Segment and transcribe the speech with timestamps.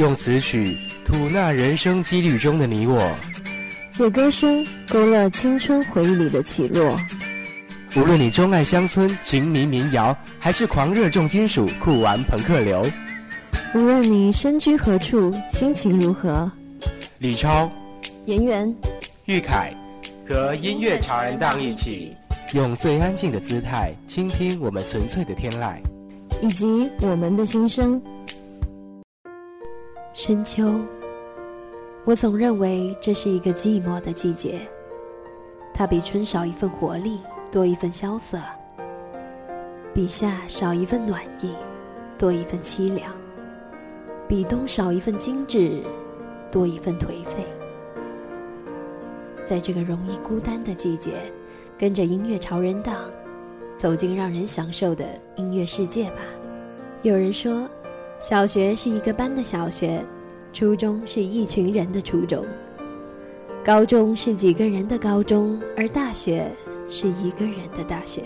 [0.00, 3.14] 用词曲吐纳人生几率中的你我，
[3.92, 6.98] 借歌声勾勒青春回忆里的起落。
[7.94, 12.82] 无论你钟爱乡村情迷民谣，还是狂热重金属酷玩朋克流，
[13.74, 16.50] 无论你身居何处，心情如何，
[17.18, 17.70] 李超、
[18.24, 18.74] 颜媛、
[19.26, 19.70] 玉凯
[20.26, 22.16] 和音乐潮人档一起，
[22.54, 25.76] 用最安静的姿态倾听我们纯粹的天籁，
[26.40, 28.00] 以及我们的心声。
[30.12, 30.68] 深秋，
[32.04, 34.58] 我总认为这是一个寂寞的季节。
[35.72, 38.40] 它比春少一份活力，多一份萧瑟；
[39.94, 41.54] 比夏少一份暖意，
[42.18, 43.12] 多一份凄凉；
[44.26, 45.80] 比冬少一份精致，
[46.50, 47.46] 多一份颓废。
[49.46, 51.12] 在这个容易孤单的季节，
[51.78, 52.96] 跟着音乐潮人党，
[53.78, 55.04] 走进让人享受的
[55.36, 56.22] 音乐世界吧。
[57.02, 57.70] 有人说。
[58.20, 60.04] 小学是一个班的小学，
[60.52, 62.44] 初中是一群人的初中，
[63.64, 66.52] 高中是几个人的高中，而大学
[66.86, 68.24] 是一个人的大学。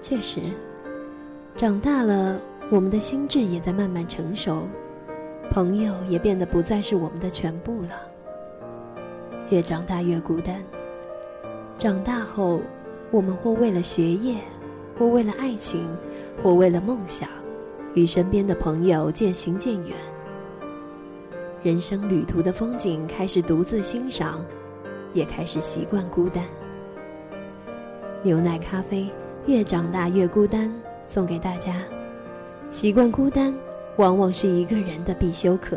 [0.00, 0.40] 确实，
[1.54, 4.66] 长大了，我们的心智也在慢慢成熟，
[5.48, 7.90] 朋友也变得不再是我们的全部了。
[9.50, 10.60] 越长大越孤单，
[11.78, 12.60] 长大后，
[13.12, 14.38] 我们或为了学业，
[14.98, 15.86] 或为了爱情，
[16.42, 17.28] 或为了梦想。
[17.94, 19.96] 与身边的朋友渐行渐远，
[21.62, 24.44] 人生旅途的风景开始独自欣赏，
[25.12, 26.44] 也开始习惯孤单。
[28.22, 29.10] 牛奶咖啡，
[29.46, 30.72] 越长大越孤单，
[31.04, 31.82] 送给大家。
[32.70, 33.52] 习惯孤单，
[33.96, 35.76] 往往是一个人的必修课。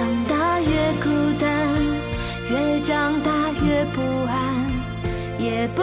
[0.00, 1.76] 长大越孤单
[2.48, 4.66] 越长大越不安
[5.38, 5.82] 也不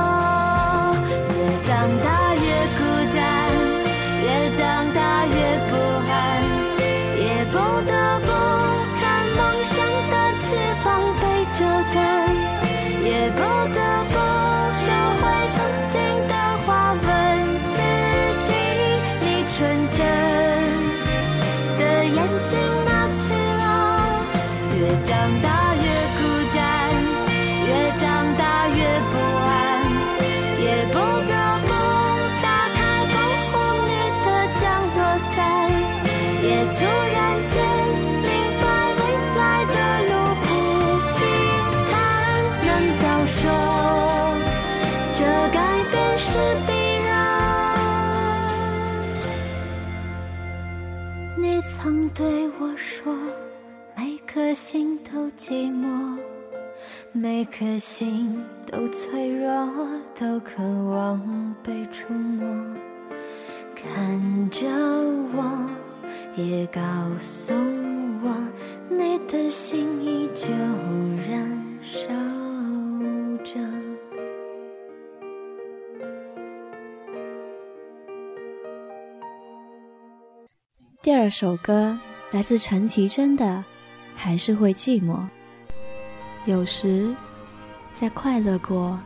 [24.81, 25.80] 越长大。
[54.53, 56.17] 心都寂寞，
[57.11, 59.67] 每颗心都脆弱，
[60.19, 62.45] 都渴望被触摸。
[63.75, 64.67] 看着
[65.33, 65.69] 我，
[66.35, 66.81] 也告
[67.19, 67.53] 诉
[68.23, 68.35] 我，
[68.89, 70.51] 你的心依旧
[71.29, 72.09] 燃烧
[73.43, 73.59] 着。
[81.01, 81.97] 第二首歌。
[82.33, 83.43] 来自陈绮贞的
[84.23, 85.15] 《还是会寂寞》。
[86.45, 87.11] 有时，
[87.91, 88.99] 在快乐过、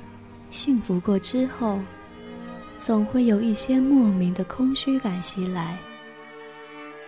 [0.50, 1.80] 幸福过之后，
[2.78, 5.78] 总会有一些莫名的空虚感袭来。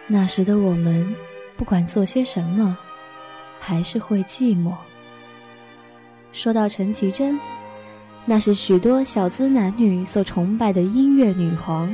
[0.08, 1.14] 那时的我们，
[1.58, 2.78] 不管做些什么，
[3.60, 4.74] 还是会寂寞。
[6.32, 7.38] 说到陈绮贞，
[8.24, 11.94] 那是许多小资男女所崇拜的音乐女皇。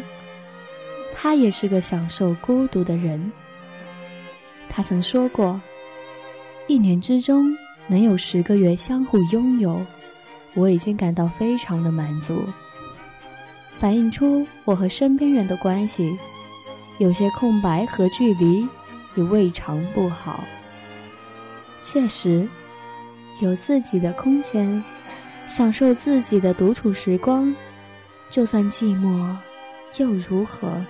[1.12, 3.32] 她也是个享受孤独的人。
[4.70, 5.60] 他曾说过
[6.68, 7.56] ：“一年之中
[7.88, 9.86] 能有十个月相互拥有，
[10.54, 12.42] 我已经感到非常的满足。
[13.78, 16.18] 反映出我和身边人的关系，
[17.00, 18.66] 有些空白和距离
[19.16, 20.42] 也未尝不好。
[21.82, 22.48] 确实，
[23.42, 24.82] 有自己的空间，
[25.46, 27.54] 享受自己的独处时光，
[28.30, 29.36] 就算寂寞，
[29.98, 30.82] 又如何？”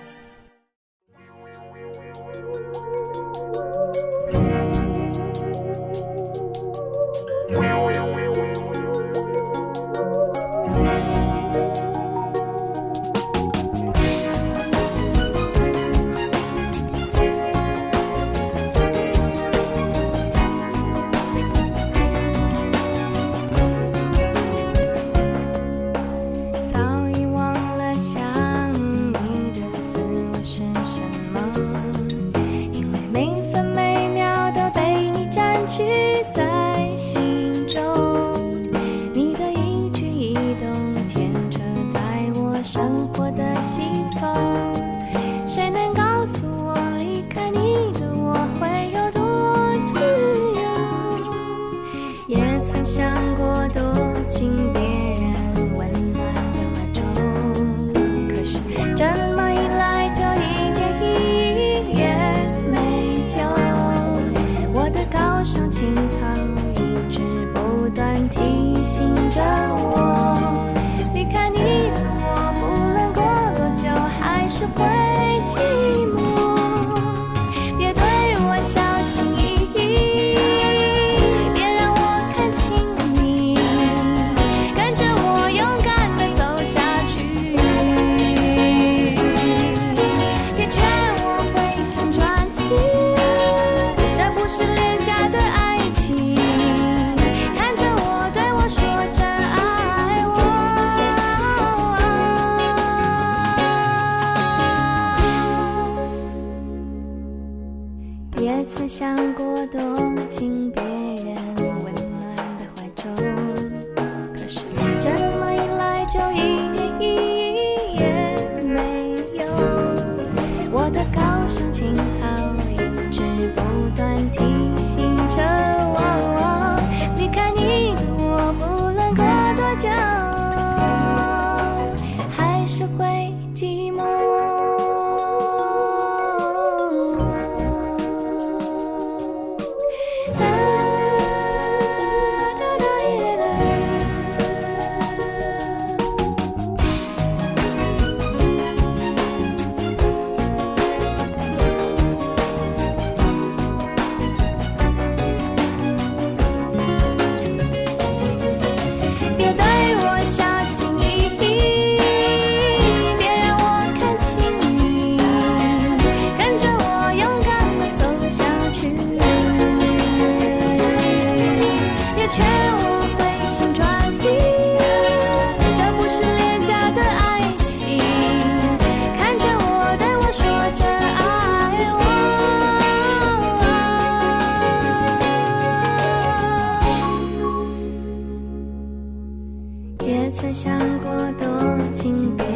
[191.76, 192.53] 我竟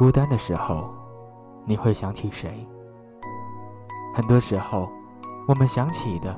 [0.00, 0.88] 孤单的时候，
[1.66, 2.66] 你会想起谁？
[4.16, 4.88] 很多时候，
[5.46, 6.34] 我们想起的，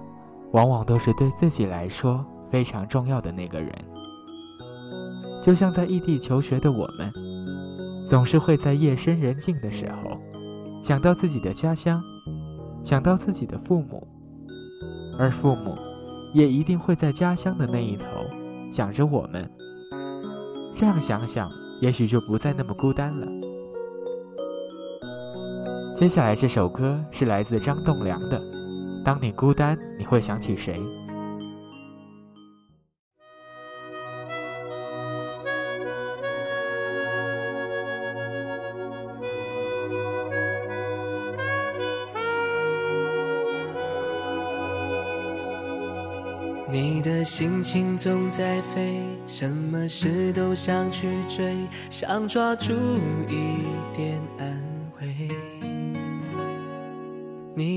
[0.50, 3.72] 往往都是对自己来说非常重要的那个人。
[5.44, 7.12] 就像在异地求学的我们，
[8.10, 10.18] 总是会在夜深人静的时候，
[10.82, 12.02] 想到自己的家乡，
[12.82, 14.04] 想到自己的父母，
[15.20, 15.76] 而父母
[16.34, 18.02] 也一定会在家乡的那一头
[18.72, 19.48] 想着我们。
[20.76, 21.48] 这样想想。
[21.80, 23.26] 也许就不再那么孤单了。
[25.94, 28.40] 接下来这首歌是来自张栋梁的
[29.04, 30.76] 《当你孤单，你会想起谁》。
[46.70, 51.54] 你的心情总在飞，什么事都想去追，
[51.90, 52.72] 想抓住
[53.28, 54.61] 一点安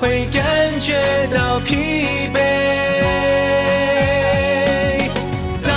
[0.00, 0.94] 会感觉
[1.34, 1.76] 到疲
[2.32, 2.38] 惫。
[5.62, 5.70] 当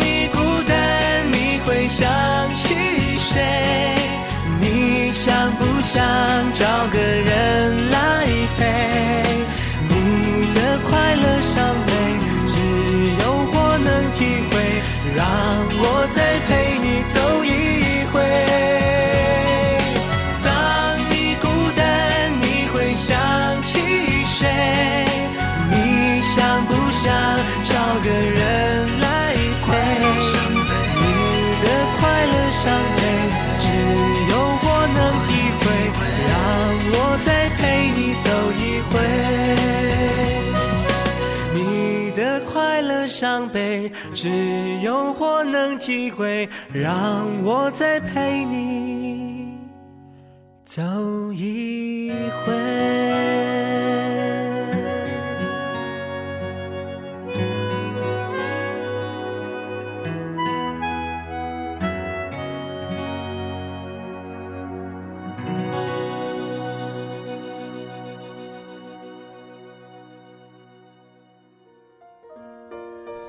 [0.00, 2.08] 你孤单，你会想
[2.54, 2.74] 起
[3.18, 3.94] 谁？
[4.60, 6.02] 你想不想
[6.52, 8.26] 找个人来
[8.58, 9.07] 陪？
[44.20, 44.28] 只
[44.82, 46.48] 有我能体会。
[46.74, 49.56] 让我再陪你
[50.64, 50.82] 走
[51.32, 52.10] 一
[52.44, 52.88] 回。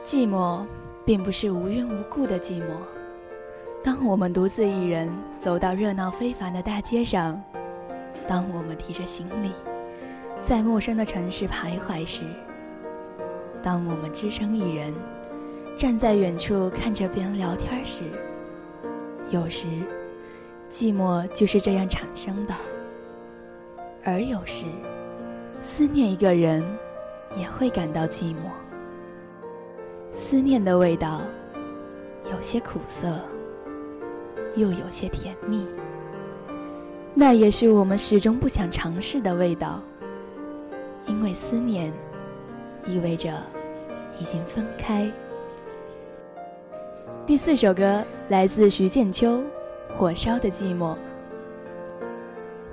[0.03, 0.65] 寂寞，
[1.05, 2.71] 并不是无缘无故的寂寞。
[3.83, 7.41] 当我们独自一人走到热闹非凡的大街上，
[8.27, 9.51] 当我们提着行李，
[10.43, 12.23] 在陌生的城市徘徊时，
[13.63, 14.93] 当我们只身一人
[15.77, 18.03] 站在远处看着别人聊天时，
[19.29, 19.67] 有时，
[20.69, 22.53] 寂寞就是这样产生的。
[24.03, 24.65] 而有时，
[25.61, 26.63] 思念一个人，
[27.35, 28.39] 也会感到寂寞。
[30.19, 31.21] 思念的味道，
[32.29, 33.21] 有些苦涩，
[34.53, 35.65] 又有些甜蜜。
[37.13, 39.81] 那也是我们始终不想尝试的味道，
[41.07, 41.91] 因为思念
[42.85, 43.31] 意味着
[44.19, 45.09] 已经分开。
[47.25, 49.37] 第四首歌来自徐建秋，
[49.95, 50.93] 《火烧的寂寞》。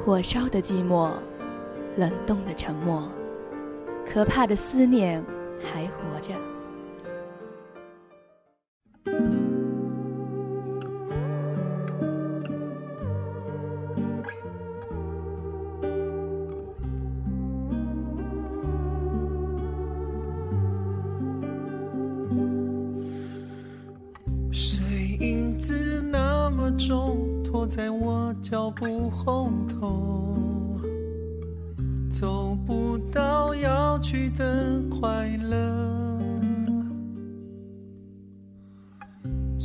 [0.05, 1.13] 火烧的寂寞，
[1.95, 3.09] 冷冻的沉默，
[4.05, 5.25] 可怕的思念
[5.63, 6.35] 还活着。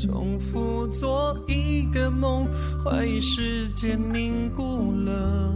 [0.07, 2.47] 重复做一个梦，
[2.83, 5.53] 怀疑时间凝固了，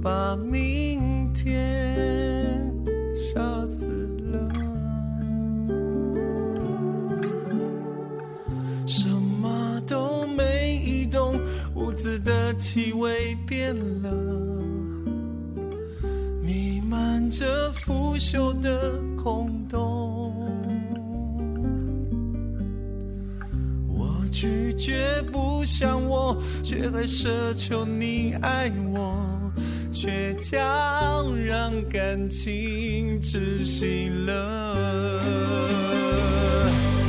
[0.00, 2.72] 把明天
[3.12, 3.86] 杀死
[4.30, 4.48] 了。
[8.86, 11.40] 什么都没动，
[11.74, 14.08] 屋子的气味变了，
[16.40, 19.99] 弥漫着腐朽的空洞。
[24.80, 29.14] 拒绝不像我，却还奢求你爱我，
[29.92, 35.20] 倔强让感情窒息了。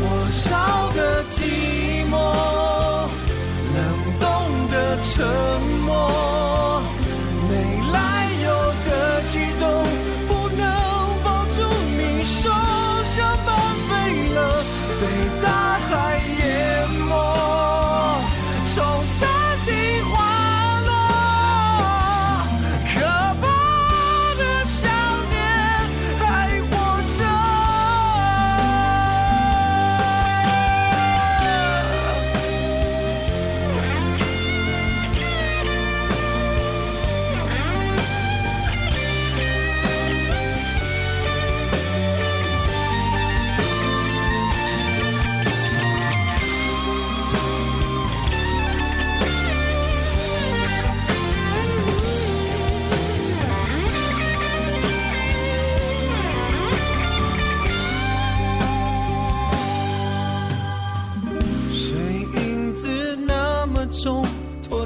[0.01, 2.51] 火烧的寂寞。
[5.03, 5.25] 沉
[5.79, 5.80] 默，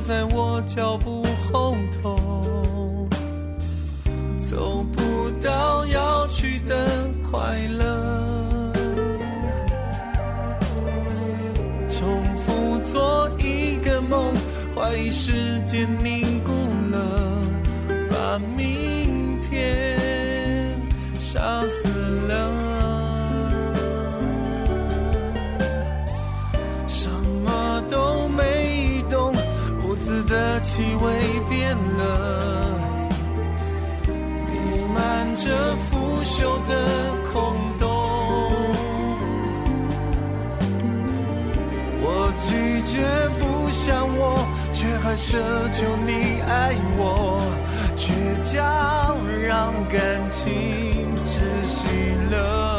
[0.06, 3.10] 在我脚步后头，
[4.38, 6.76] 走不到要去的
[7.32, 8.72] 快乐，
[11.89, 14.32] 重复做一个梦，
[14.76, 15.89] 怀疑时间
[36.67, 37.34] 的空
[37.80, 37.86] 洞。
[42.01, 42.93] 我拒绝
[43.39, 45.38] 不想我，却还奢
[45.71, 47.41] 求你爱我，
[47.97, 48.04] 倔
[48.41, 51.88] 强让感情窒息
[52.32, 52.75] 了。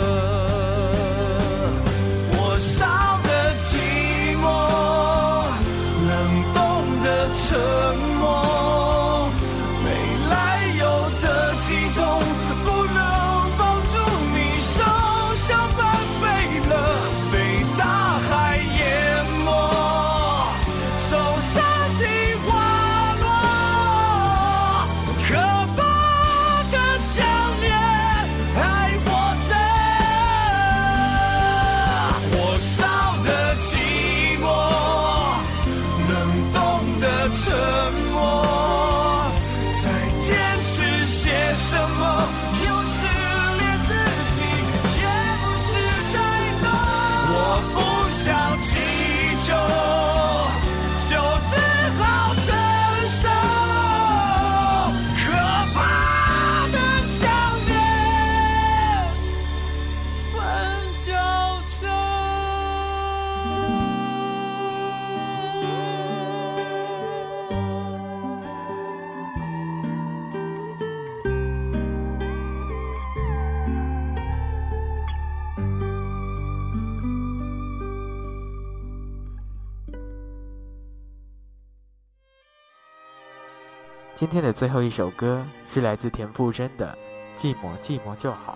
[84.36, 86.94] 天的最后一首歌是来自田馥甄的
[87.40, 88.52] 《寂寞寂寞就好》。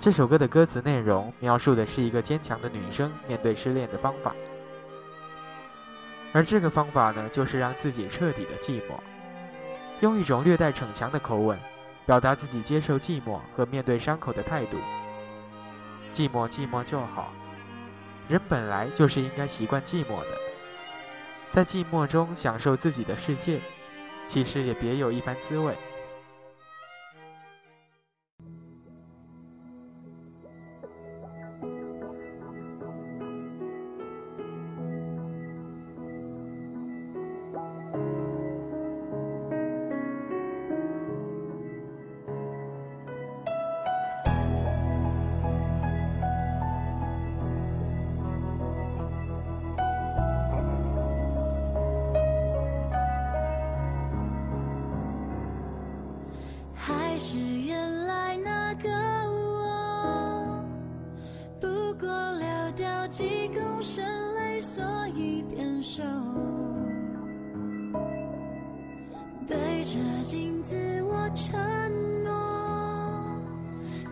[0.00, 4.34] 这首歌的歌词内容描述的是一个坚强的女生面对失恋的方法，
[6.32, 8.94] 而这个方法呢，就是让自己彻底的寂寞，
[10.00, 11.58] 用一种略带逞强的口吻，
[12.06, 14.78] 表达自己接受寂寞和面对伤口的态度。
[16.10, 17.34] 寂寞寂寞就好，
[18.30, 20.38] 人本来就是应该习惯寂寞的，
[21.52, 23.60] 在寂寞中享受自己的世界。
[24.28, 25.74] 其实也别有一番滋味。
[63.10, 64.84] 几公升泪，所
[65.16, 66.02] 以变瘦
[69.46, 71.58] 对着镜子，我承
[72.22, 72.30] 诺，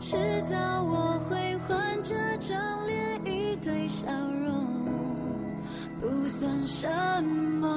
[0.01, 0.17] 迟
[0.51, 4.07] 早我会换这张脸，一堆笑
[4.47, 4.67] 容，
[6.01, 6.89] 不算什
[7.23, 7.69] 么，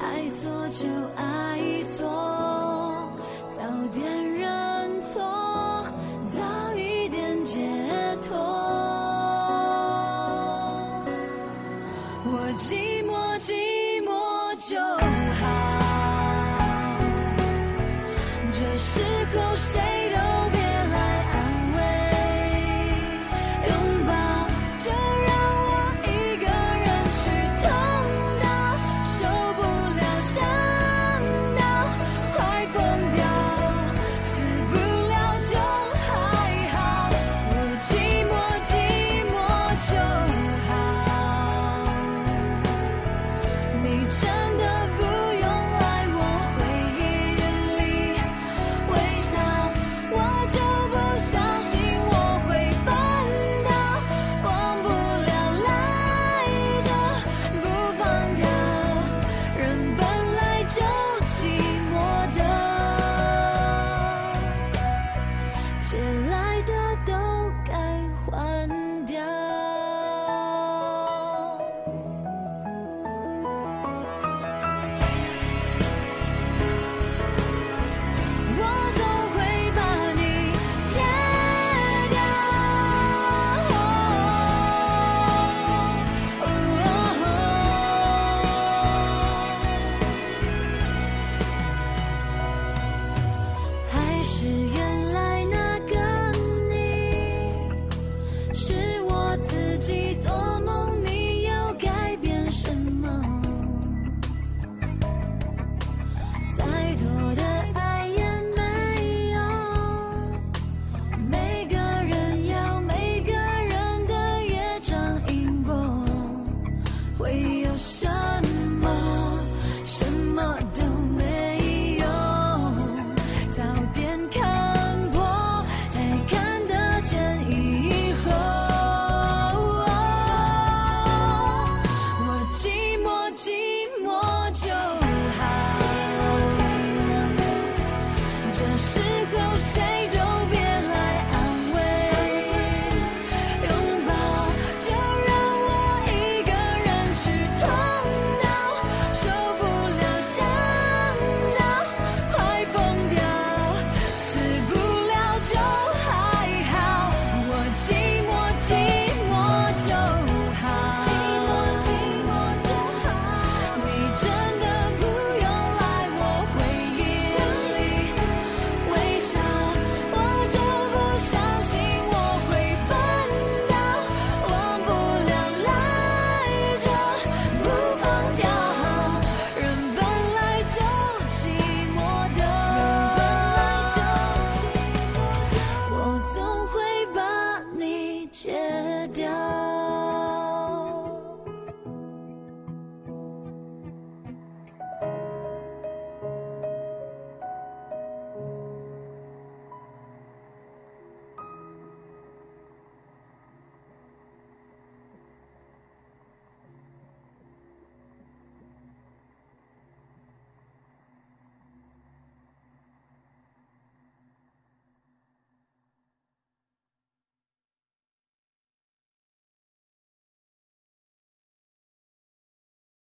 [0.00, 2.06] 爱错就爱错，
[12.58, 13.52] 寂寞，寂
[14.02, 15.42] 寞就好。
[18.50, 19.00] 这时
[19.34, 19.95] 候谁？